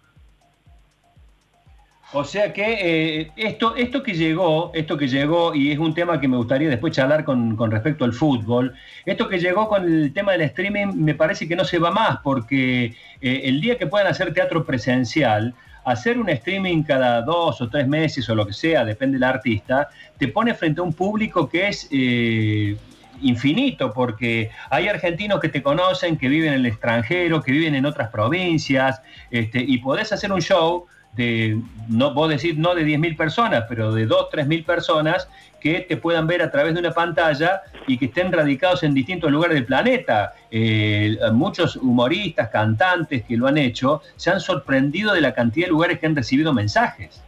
O 2.13 2.23
sea 2.23 2.53
que 2.53 3.21
eh, 3.21 3.31
esto, 3.35 3.75
esto 3.75 4.03
que 4.03 4.13
llegó, 4.13 4.71
esto 4.73 4.95
que 4.97 5.07
llegó, 5.07 5.55
y 5.55 5.71
es 5.71 5.79
un 5.79 5.93
tema 5.93 6.19
que 6.19 6.27
me 6.27 6.37
gustaría 6.37 6.69
después 6.69 6.93
charlar 6.93 7.25
con, 7.25 7.57
respecto 7.71 8.05
al 8.05 8.13
fútbol, 8.13 8.75
esto 9.05 9.27
que 9.27 9.39
llegó 9.39 9.67
con 9.67 9.83
el 9.83 10.13
tema 10.13 10.33
del 10.33 10.41
streaming 10.41 10.93
me 10.95 11.15
parece 11.15 11.47
que 11.47 11.55
no 11.55 11.65
se 11.65 11.79
va 11.79 11.91
más, 11.91 12.19
porque 12.23 12.93
eh, 13.21 13.41
el 13.45 13.59
día 13.59 13.77
que 13.77 13.87
puedan 13.87 14.07
hacer 14.07 14.33
teatro 14.33 14.65
presencial, 14.65 15.55
hacer 15.85 16.17
un 16.17 16.29
streaming 16.29 16.83
cada 16.83 17.21
dos 17.21 17.61
o 17.61 17.69
tres 17.69 17.87
meses 17.87 18.27
o 18.29 18.35
lo 18.35 18.45
que 18.45 18.53
sea, 18.53 18.83
depende 18.83 19.15
del 19.15 19.23
artista, 19.23 19.89
te 20.17 20.27
pone 20.27 20.53
frente 20.53 20.81
a 20.81 20.83
un 20.83 20.93
público 20.93 21.47
que 21.47 21.67
es 21.67 21.87
eh, 21.91 22.75
infinito, 23.21 23.93
porque 23.93 24.49
hay 24.69 24.87
argentinos 24.87 25.39
que 25.39 25.49
te 25.49 25.61
conocen, 25.61 26.17
que 26.17 26.27
viven 26.27 26.53
en 26.53 26.59
el 26.61 26.65
extranjero, 26.65 27.41
que 27.41 27.51
viven 27.51 27.75
en 27.75 27.85
otras 27.85 28.09
provincias, 28.09 29.01
este, 29.31 29.59
y 29.59 29.77
podés 29.77 30.11
hacer 30.11 30.31
un 30.31 30.41
show 30.41 30.87
de, 31.15 31.59
no 31.89 32.13
vos 32.13 32.29
decir 32.29 32.57
no 32.57 32.75
de 32.75 32.85
10.000 32.85 33.17
personas, 33.17 33.65
pero 33.67 33.93
de 33.93 34.05
2, 34.05 34.29
3.000 34.31 34.65
personas 34.65 35.27
que 35.59 35.79
te 35.81 35.97
puedan 35.97 36.27
ver 36.27 36.41
a 36.41 36.51
través 36.51 36.73
de 36.73 36.79
una 36.79 36.91
pantalla 36.91 37.61
y 37.87 37.97
que 37.97 38.05
estén 38.05 38.31
radicados 38.31 38.83
en 38.83 38.93
distintos 38.93 39.31
lugares 39.31 39.55
del 39.55 39.65
planeta. 39.65 40.33
Eh, 40.51 41.17
muchos 41.33 41.75
humoristas, 41.77 42.49
cantantes 42.49 43.23
que 43.23 43.35
lo 43.35 43.47
han 43.47 43.57
hecho, 43.57 44.01
se 44.15 44.29
han 44.29 44.39
sorprendido 44.39 45.13
de 45.13 45.21
la 45.21 45.33
cantidad 45.33 45.67
de 45.67 45.71
lugares 45.71 45.99
que 45.99 46.05
han 46.05 46.15
recibido 46.15 46.53
mensajes. 46.53 47.21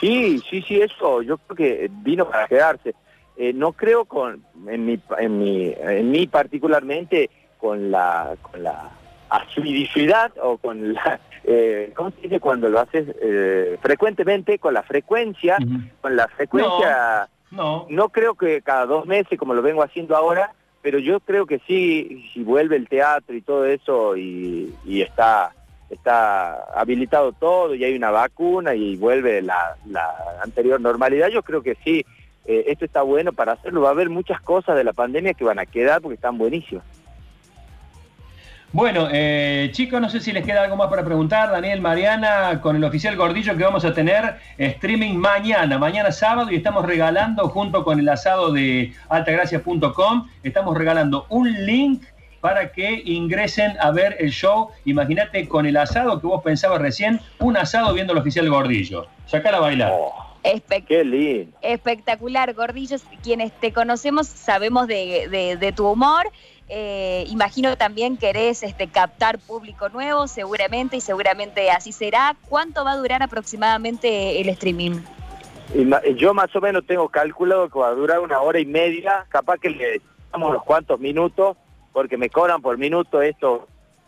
Sí, 0.00 0.40
sí, 0.48 0.62
sí, 0.62 0.80
eso 0.80 1.22
yo 1.22 1.38
creo 1.38 1.56
que 1.56 1.90
vino 1.90 2.28
para 2.28 2.46
quedarse. 2.46 2.94
Eh, 3.36 3.52
no 3.52 3.72
creo 3.72 4.04
con, 4.04 4.42
en 4.66 4.86
mi, 4.86 4.98
en 5.18 5.38
mi, 5.38 5.74
en 5.78 6.10
mí 6.10 6.26
particularmente 6.26 7.30
con 7.58 7.90
la, 7.90 8.34
con 8.40 8.62
la 8.62 8.90
asiduidad 9.30 10.32
o 10.42 10.58
con 10.58 10.94
la, 10.94 11.20
eh, 11.44 11.92
¿cómo 11.94 12.10
se 12.10 12.22
dice 12.22 12.40
cuando 12.40 12.68
lo 12.68 12.80
haces 12.80 13.06
eh, 13.20 13.78
frecuentemente? 13.80 14.58
Con 14.58 14.74
la 14.74 14.82
frecuencia, 14.82 15.56
con 16.00 16.16
la 16.16 16.28
frecuencia, 16.28 17.28
no, 17.50 17.86
no. 17.88 18.08
creo 18.10 18.34
que 18.34 18.62
cada 18.62 18.86
dos 18.86 19.06
meses 19.06 19.38
como 19.38 19.54
lo 19.54 19.62
vengo 19.62 19.82
haciendo 19.82 20.16
ahora, 20.16 20.52
pero 20.82 20.98
yo 20.98 21.20
creo 21.20 21.46
que 21.46 21.60
sí, 21.66 22.30
si 22.32 22.42
vuelve 22.42 22.76
el 22.76 22.88
teatro 22.88 23.34
y 23.34 23.42
todo 23.42 23.66
eso 23.66 24.16
y, 24.16 24.74
y 24.84 25.02
está 25.02 25.52
está 25.90 26.64
habilitado 26.78 27.32
todo 27.32 27.74
y 27.74 27.84
hay 27.84 27.96
una 27.96 28.10
vacuna 28.10 28.74
y 28.74 28.96
vuelve 28.96 29.40
la, 29.40 29.76
la 29.86 30.14
anterior 30.42 30.80
normalidad, 30.80 31.28
yo 31.28 31.42
creo 31.42 31.62
que 31.62 31.76
sí, 31.82 32.04
eh, 32.44 32.64
esto 32.68 32.84
está 32.84 33.02
bueno 33.02 33.32
para 33.32 33.52
hacerlo. 33.52 33.82
Va 33.82 33.88
a 33.88 33.92
haber 33.92 34.10
muchas 34.10 34.40
cosas 34.40 34.76
de 34.76 34.84
la 34.84 34.92
pandemia 34.92 35.34
que 35.34 35.44
van 35.44 35.58
a 35.58 35.66
quedar 35.66 36.00
porque 36.00 36.14
están 36.14 36.38
buenísimas. 36.38 36.84
Bueno, 38.70 39.08
eh, 39.10 39.70
chicos, 39.72 39.98
no 39.98 40.10
sé 40.10 40.20
si 40.20 40.30
les 40.30 40.44
queda 40.44 40.62
algo 40.62 40.76
más 40.76 40.88
para 40.88 41.02
preguntar. 41.02 41.50
Daniel, 41.50 41.80
Mariana, 41.80 42.60
con 42.60 42.76
el 42.76 42.84
oficial 42.84 43.16
Gordillo 43.16 43.56
que 43.56 43.64
vamos 43.64 43.86
a 43.86 43.94
tener 43.94 44.36
streaming 44.58 45.14
mañana, 45.14 45.78
mañana 45.78 46.12
sábado, 46.12 46.50
y 46.50 46.56
estamos 46.56 46.84
regalando 46.84 47.48
junto 47.48 47.82
con 47.82 47.98
el 47.98 48.06
asado 48.10 48.52
de 48.52 48.92
altagracia.com, 49.08 50.28
estamos 50.42 50.76
regalando 50.76 51.24
un 51.30 51.64
link 51.64 52.02
para 52.42 52.70
que 52.70 53.02
ingresen 53.06 53.72
a 53.80 53.90
ver 53.90 54.16
el 54.20 54.30
show. 54.30 54.68
Imagínate 54.84 55.48
con 55.48 55.64
el 55.64 55.78
asado 55.78 56.20
que 56.20 56.26
vos 56.26 56.42
pensabas 56.42 56.82
recién, 56.82 57.20
un 57.38 57.56
asado 57.56 57.94
viendo 57.94 58.12
al 58.12 58.18
oficial 58.18 58.50
Gordillo. 58.50 59.06
Sacala 59.24 59.56
a 59.56 59.60
bailar. 59.60 59.92
Oh. 59.94 60.28
Qué 60.86 61.04
lindo. 61.04 61.56
Espectacular, 61.60 62.54
Gordillos. 62.54 63.02
Quienes 63.22 63.52
te 63.52 63.72
conocemos 63.72 64.26
sabemos 64.26 64.86
de, 64.86 65.72
tu 65.76 65.86
humor. 65.86 66.30
Eh, 66.68 67.24
imagino 67.28 67.76
también 67.76 68.16
querés 68.16 68.62
este, 68.62 68.88
captar 68.88 69.38
público 69.38 69.88
nuevo, 69.88 70.26
seguramente, 70.28 70.96
y 70.96 71.00
seguramente 71.00 71.70
así 71.70 71.92
será. 71.92 72.36
¿Cuánto 72.48 72.84
va 72.84 72.92
a 72.92 72.96
durar 72.96 73.22
aproximadamente 73.22 74.40
el 74.40 74.48
streaming? 74.50 75.00
Yo 76.16 76.32
más 76.32 76.54
o 76.56 76.60
menos 76.60 76.86
tengo 76.86 77.08
calculado 77.08 77.68
que 77.68 77.78
va 77.78 77.88
a 77.88 77.94
durar 77.94 78.20
una 78.20 78.40
hora 78.40 78.58
y 78.58 78.66
media, 78.66 79.26
capaz 79.28 79.58
que 79.58 79.70
le 79.70 80.00
damos 80.32 80.50
unos 80.50 80.64
cuantos 80.64 80.98
minutos, 80.98 81.56
porque 81.92 82.16
me 82.16 82.30
cobran 82.30 82.62
por 82.62 82.78
minuto 82.78 83.20
estos 83.20 83.62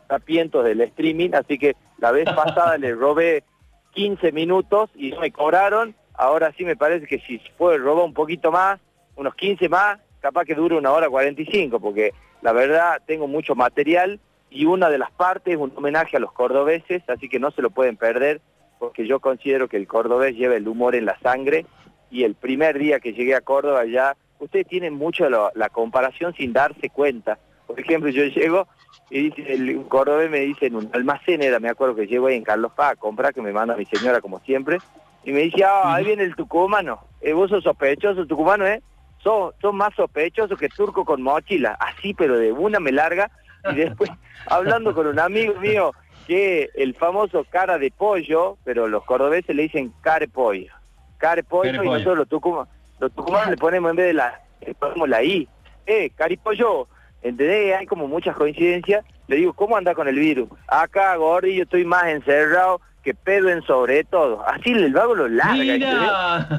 tapientos 0.09 0.64
del 0.64 0.81
streaming, 0.81 1.31
así 1.35 1.59
que 1.59 1.76
la 1.99 2.12
vez 2.12 2.25
pasada 2.37 2.79
le 2.79 2.95
robé 2.95 3.45
15 3.93 4.33
minutos 4.33 4.90
y 4.95 5.11
no 5.11 5.21
me 5.21 5.31
cobraron, 5.31 5.95
Ahora 6.21 6.52
sí 6.55 6.67
me 6.67 6.76
parece 6.76 7.07
que 7.07 7.19
si 7.21 7.40
puede 7.57 7.79
robar 7.79 8.05
un 8.05 8.12
poquito 8.12 8.52
más, 8.52 8.79
unos 9.17 9.35
15 9.37 9.71
más, 9.71 9.99
capaz 10.21 10.45
que 10.45 10.55
dure 10.55 10.76
una 10.76 10.93
hora 10.93 11.09
45, 11.09 11.81
porque 11.81 12.12
la 12.42 12.52
verdad 12.52 13.00
tengo 13.06 13.26
mucho 13.26 13.54
material 13.54 14.20
y 14.50 14.64
una 14.64 14.90
de 14.90 14.99
las 14.99 15.11
partes 15.11 15.54
es 15.54 15.61
un 15.61 15.73
homenaje 15.76 16.16
a 16.16 16.20
los 16.20 16.32
cordobeses, 16.32 17.02
así 17.09 17.28
que 17.28 17.38
no 17.38 17.50
se 17.50 17.62
lo 17.62 17.70
pueden 17.70 17.97
perder, 17.97 18.40
porque 18.78 19.06
yo 19.06 19.20
considero 19.20 19.68
que 19.68 19.76
el 19.76 19.87
cordobés 19.87 20.35
lleva 20.35 20.56
el 20.56 20.66
humor 20.66 20.94
en 20.94 21.04
la 21.04 21.18
sangre 21.20 21.66
y 22.11 22.25
el 22.25 22.35
primer 22.35 22.78
día 22.78 22.99
que 22.99 23.12
llegué 23.12 23.35
a 23.35 23.40
Córdoba 23.40 23.85
ya, 23.85 24.16
ustedes 24.40 24.66
tienen 24.66 24.94
mucho 24.94 25.28
la 25.28 25.68
comparación 25.68 26.35
sin 26.35 26.52
darse 26.52 26.90
cuenta. 26.90 27.38
Por 27.66 27.78
ejemplo, 27.78 28.11
yo 28.11 28.25
llego 28.25 28.66
y 29.11 29.30
dice, 29.30 29.52
el 29.52 29.85
cordobés 29.87 30.30
me 30.30 30.40
dice 30.40 30.66
en 30.66 30.76
un 30.76 30.90
almacén, 30.92 31.42
era, 31.42 31.61
me 31.61 31.68
acuerdo 31.68 31.94
que 31.94 32.06
llego 32.06 32.26
ahí 32.26 32.37
en 32.37 32.44
Carlos 32.44 32.73
Paz 32.73 32.92
a 32.92 32.97
comprar, 32.97 33.35
que 33.35 33.42
me 33.42 33.52
manda 33.52 33.76
mi 33.76 33.85
señora 33.87 34.20
como 34.20 34.40
siempre, 34.40 34.78
y 35.25 35.32
me 35.32 35.40
dice, 35.42 35.64
ah, 35.64 35.94
ahí 35.94 36.04
viene 36.04 36.23
el 36.25 36.35
tucumano. 36.35 37.00
Eh, 37.20 37.32
vos 37.32 37.50
sos 37.50 37.62
sospechoso, 37.62 38.26
tucumano, 38.26 38.66
¿eh? 38.66 38.82
Sos, 39.23 39.55
más 39.73 39.95
sospechoso 39.95 40.57
que 40.57 40.69
turco 40.69 41.05
con 41.05 41.23
mochila. 41.23 41.77
Así, 41.81 42.15
pero 42.15 42.39
de 42.39 42.53
una 42.53 42.81
me 42.81 42.93
larga. 42.93 43.31
Y 43.71 43.75
después, 43.75 44.11
hablando 44.47 44.95
con 44.95 45.07
un 45.07 45.19
amigo 45.19 45.55
mío, 45.61 45.93
que 46.27 46.71
el 46.75 46.95
famoso 46.95 47.45
cara 47.50 47.79
de 47.79 47.91
pollo, 47.91 48.57
pero 48.65 48.89
los 48.89 49.05
cordobeses 49.05 49.55
le 49.55 49.65
dicen 49.65 49.93
care 50.00 50.29
pollo. 50.29 50.73
Care 51.19 51.43
pollo, 51.43 51.83
y 51.83 51.87
nosotros 51.87 52.19
los 52.19 52.29
tucumanos, 52.29 52.69
los 52.99 53.12
tucumanos 53.12 53.50
le 53.50 53.57
ponemos 53.57 53.91
en 53.91 53.97
vez 53.97 54.07
de 54.07 54.15
la, 54.15 54.41
le 54.61 54.75
ponemos 54.75 55.09
la 55.09 55.23
I. 55.23 55.49
Eh, 55.87 56.11
caripollo. 56.11 56.87
¿Entendés? 57.23 57.77
Hay 57.77 57.87
como 57.87 58.07
muchas 58.09 58.37
coincidencias. 58.37 59.05
Le 59.27 59.37
digo, 59.37 59.53
¿cómo 59.53 59.77
anda 59.77 59.95
con 59.95 60.09
el 60.09 60.19
virus? 60.19 60.49
Acá, 60.67 61.15
gordi, 61.17 61.57
yo 61.57 61.65
estoy 61.65 61.85
más 61.85 62.05
encerrado 62.05 62.81
que 63.02 63.14
pedo 63.14 63.49
en 63.49 63.62
sobre 63.62 64.04
todo. 64.04 64.47
Así 64.47 64.73
el 64.73 64.92
vago 64.92 65.14
lo 65.14 65.28
larga. 65.28 66.49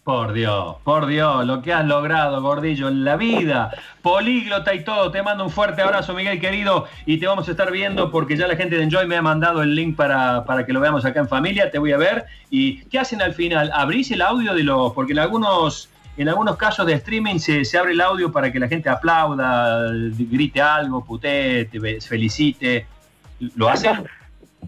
Por 0.03 0.33
Dios, 0.33 0.75
por 0.83 1.07
Dios, 1.07 1.47
lo 1.47 1.63
que 1.63 1.73
has 1.73 1.83
logrado, 1.83 2.39
Gordillo, 2.39 2.89
en 2.89 3.03
la 3.03 3.17
vida, 3.17 3.71
políglota 4.03 4.75
y 4.75 4.83
todo. 4.83 5.09
Te 5.09 5.23
mando 5.23 5.43
un 5.43 5.49
fuerte 5.49 5.81
abrazo, 5.81 6.13
Miguel 6.13 6.39
querido, 6.39 6.85
y 7.07 7.17
te 7.17 7.25
vamos 7.25 7.47
a 7.47 7.51
estar 7.51 7.71
viendo 7.71 8.11
porque 8.11 8.37
ya 8.37 8.47
la 8.47 8.55
gente 8.55 8.77
de 8.77 8.83
Enjoy 8.83 9.07
me 9.07 9.17
ha 9.17 9.23
mandado 9.23 9.63
el 9.63 9.73
link 9.73 9.95
para, 9.95 10.45
para 10.45 10.63
que 10.63 10.73
lo 10.73 10.79
veamos 10.79 11.05
acá 11.05 11.21
en 11.21 11.27
familia. 11.27 11.71
Te 11.71 11.79
voy 11.79 11.91
a 11.91 11.97
ver. 11.97 12.25
¿Y 12.51 12.83
qué 12.85 12.99
hacen 12.99 13.19
al 13.19 13.33
final? 13.33 13.71
¿Abrís 13.73 14.11
el 14.11 14.21
audio 14.21 14.53
de 14.53 14.63
los.? 14.63 14.93
Porque 14.93 15.13
en 15.13 15.19
algunos, 15.19 15.89
en 16.17 16.29
algunos 16.29 16.55
casos 16.57 16.85
de 16.85 16.93
streaming 16.93 17.39
se, 17.39 17.65
se 17.65 17.77
abre 17.77 17.91
el 17.91 18.01
audio 18.01 18.31
para 18.31 18.51
que 18.51 18.59
la 18.59 18.67
gente 18.67 18.89
aplauda, 18.89 19.91
grite 20.17 20.61
algo, 20.61 21.03
putee, 21.03 21.65
te 21.65 22.01
felicite. 22.01 22.85
¿Lo 23.55 23.69
hacen? 23.69 24.05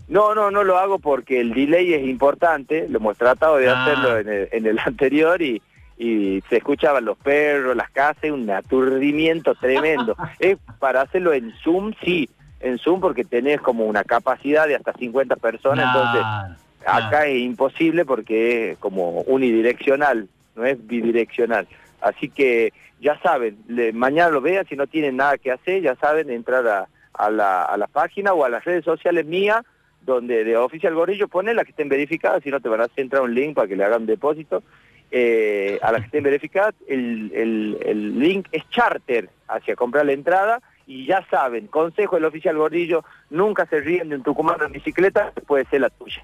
No, 0.07 0.35
no, 0.35 0.51
no 0.51 0.63
lo 0.63 0.77
hago 0.77 0.99
porque 0.99 1.39
el 1.39 1.53
delay 1.53 1.93
es 1.93 2.05
importante, 2.05 2.87
lo 2.89 2.99
hemos 2.99 3.17
tratado 3.17 3.57
de 3.57 3.69
ah. 3.69 3.83
hacerlo 3.83 4.17
en 4.19 4.65
el, 4.65 4.79
anterior 4.85 5.41
y, 5.41 5.61
se 5.99 6.57
escuchaban 6.57 7.05
los 7.05 7.17
perros, 7.17 7.75
las 7.75 7.89
casas, 7.89 8.29
un 8.29 8.47
aturdimiento 8.51 9.55
tremendo. 9.55 10.15
es 10.39 10.57
para 10.77 11.01
hacerlo 11.01 11.33
en 11.33 11.51
Zoom, 11.63 11.93
sí, 12.03 12.29
en 12.59 12.77
Zoom 12.77 12.99
porque 12.99 13.23
tenés 13.23 13.61
como 13.61 13.85
una 13.85 14.03
capacidad 14.03 14.67
de 14.67 14.75
hasta 14.75 14.93
50 14.93 15.37
personas, 15.37 15.87
entonces 15.87 16.57
acá 16.85 17.25
es 17.25 17.41
imposible 17.41 18.05
porque 18.05 18.71
es 18.71 18.77
como 18.77 19.21
unidireccional, 19.21 20.27
no 20.57 20.65
es 20.65 20.85
bidireccional. 20.85 21.67
Así 22.01 22.29
que 22.29 22.73
ya 22.99 23.19
saben, 23.21 23.57
mañana 23.93 24.29
lo 24.29 24.41
vean, 24.41 24.67
si 24.67 24.75
no 24.75 24.87
tienen 24.87 25.17
nada 25.17 25.37
que 25.37 25.51
hacer, 25.51 25.81
ya 25.81 25.95
saben, 25.95 26.29
entrar 26.29 26.67
a, 27.13 27.29
la, 27.29 27.63
a 27.63 27.77
la 27.77 27.87
página 27.87 28.33
o 28.33 28.43
a 28.43 28.49
las 28.49 28.65
redes 28.65 28.83
sociales 28.83 29.25
mías 29.25 29.63
donde 30.07 30.45
de 30.45 30.57
Oficial 30.57 30.95
Gorillo 30.95 31.27
pone 31.27 31.53
las 31.53 31.65
que 31.65 31.71
estén 31.71 31.89
verificadas, 31.89 32.41
si 32.41 32.49
no 32.49 32.61
te 32.61 32.69
van 32.69 32.81
a 32.81 32.87
entrar 32.95 33.21
un 33.21 33.35
link 33.35 33.55
para 33.55 33.67
que 33.67 33.75
le 33.75 33.83
hagan 33.83 34.07
depósito. 34.07 34.63
Eh, 35.11 35.79
a 35.81 35.91
las 35.91 36.01
que 36.01 36.05
estén 36.07 36.23
verificadas, 36.23 36.73
el, 36.87 37.31
el, 37.33 38.19
link 38.19 38.47
es 38.51 38.67
charter 38.69 39.29
hacia 39.47 39.75
comprar 39.75 40.05
la 40.05 40.13
entrada 40.13 40.61
y 40.85 41.05
ya 41.05 41.25
saben, 41.29 41.67
consejo 41.67 42.15
del 42.15 42.25
Oficial 42.25 42.57
Gordillo, 42.57 43.03
nunca 43.29 43.65
se 43.67 43.79
ríen 43.81 44.09
de 44.09 44.15
un 44.15 44.23
Tucumán 44.23 44.57
en 44.65 44.71
bicicleta, 44.71 45.31
puede 45.45 45.65
ser 45.65 45.81
la 45.81 45.89
tuya. 45.89 46.23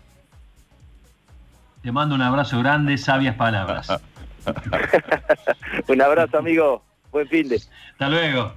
Te 1.82 1.92
mando 1.92 2.16
un 2.16 2.22
abrazo 2.22 2.60
grande, 2.60 2.98
sabias 2.98 3.36
palabras. 3.36 4.02
un 5.88 6.02
abrazo 6.02 6.38
amigo, 6.38 6.84
buen 7.12 7.28
fin 7.28 7.48
de. 7.50 7.56
Hasta 7.56 8.10
luego. 8.10 8.54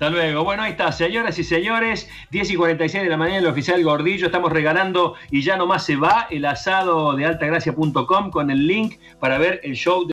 Hasta 0.00 0.08
luego. 0.08 0.44
Bueno, 0.44 0.62
ahí 0.62 0.70
está, 0.70 0.90
señoras 0.92 1.38
y 1.38 1.44
señores, 1.44 2.08
10 2.30 2.52
y 2.52 2.56
46 2.56 3.04
de 3.04 3.10
la 3.10 3.18
mañana, 3.18 3.40
el 3.40 3.46
oficial 3.46 3.84
Gordillo. 3.84 4.24
Estamos 4.24 4.50
regalando 4.50 5.14
y 5.30 5.42
ya 5.42 5.58
nomás 5.58 5.84
se 5.84 5.96
va 5.96 6.26
el 6.30 6.46
asado 6.46 7.14
de 7.16 7.26
altagracia.com 7.26 8.30
con 8.30 8.50
el 8.50 8.66
link 8.66 8.94
para 9.18 9.36
ver 9.36 9.60
el 9.62 9.74
show. 9.74 10.06